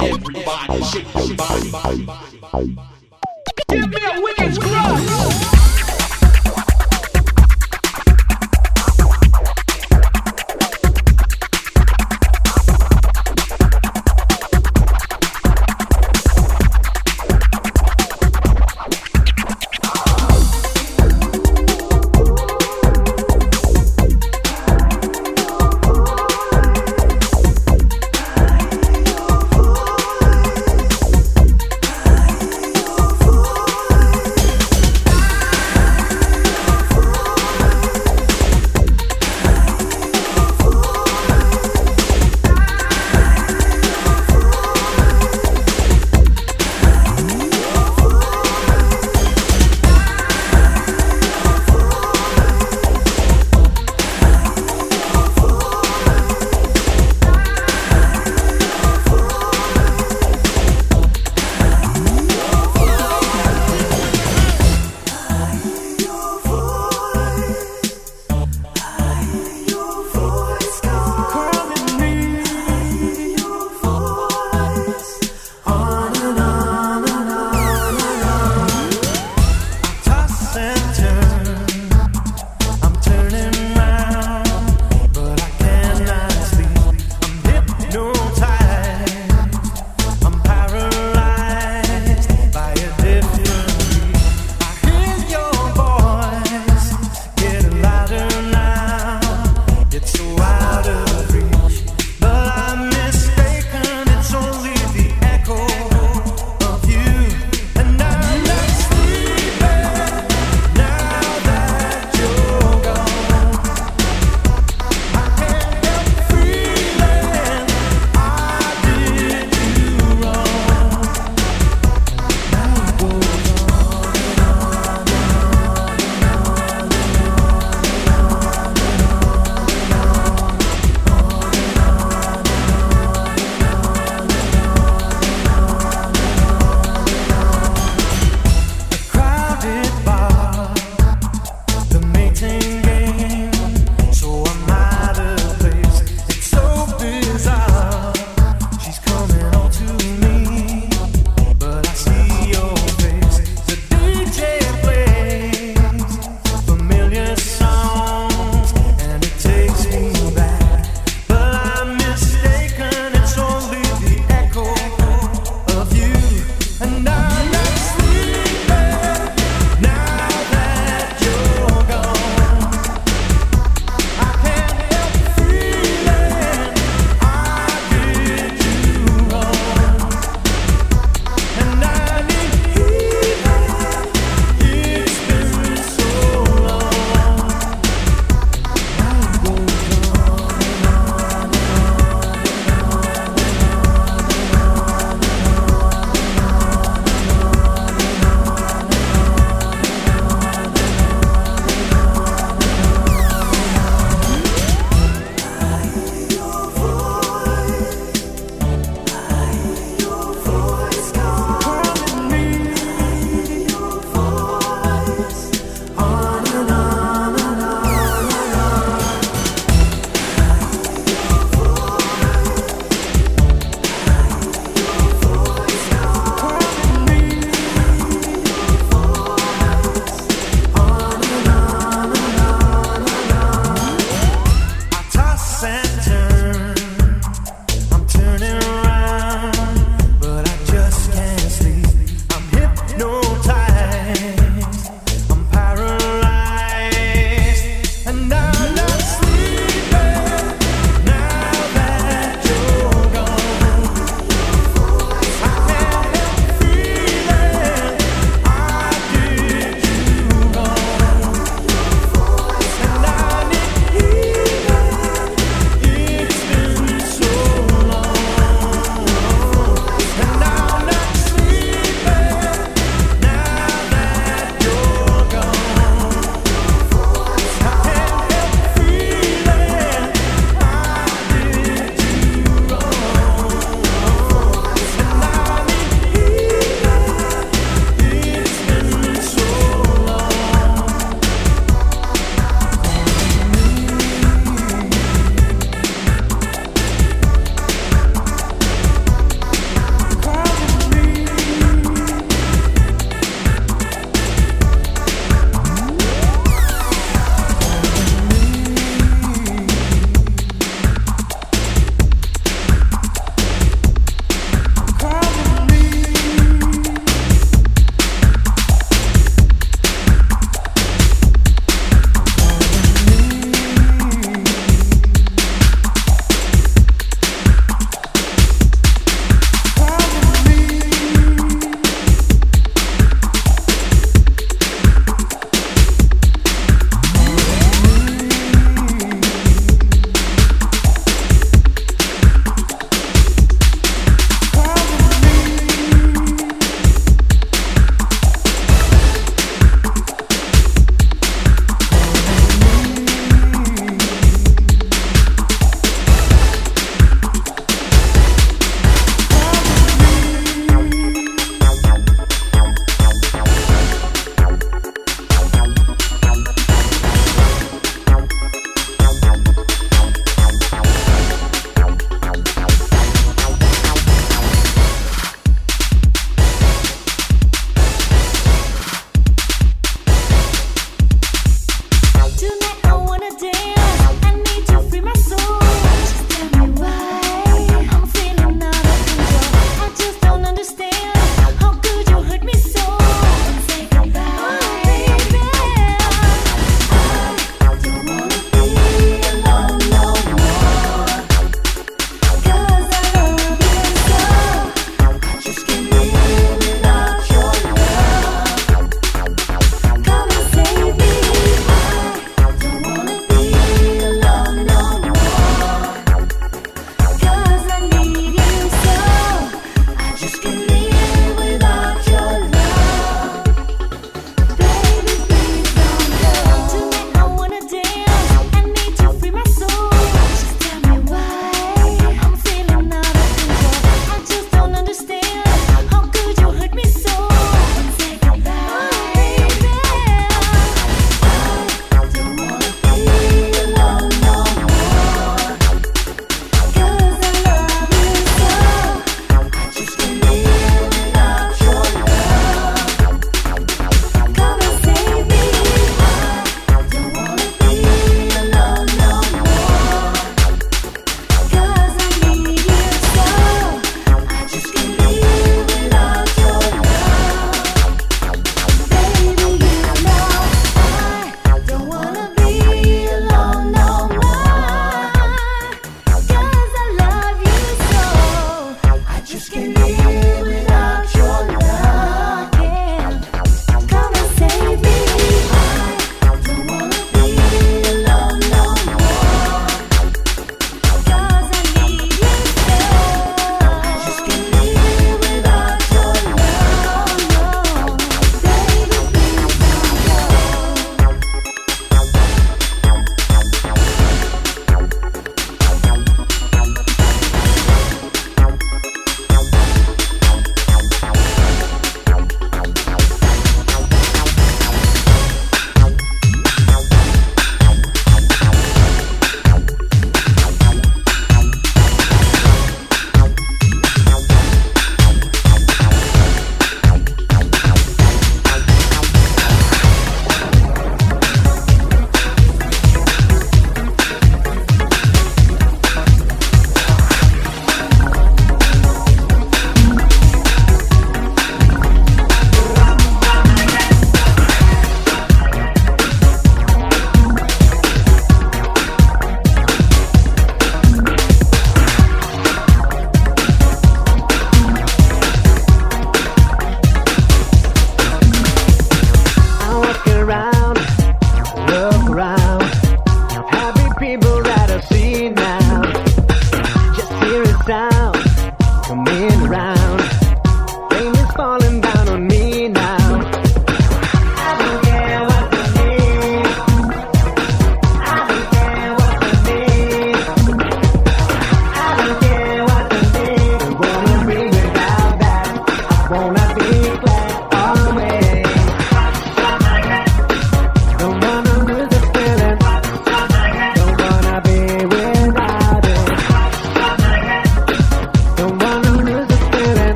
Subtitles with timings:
[0.00, 2.06] Everybody shake your body.
[3.68, 4.09] Give me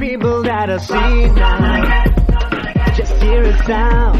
[0.00, 2.04] people that I see now.
[2.96, 4.18] Just hear a sound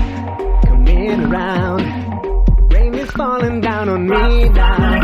[0.67, 2.71] coming around.
[2.71, 5.00] Rain is falling down on me now.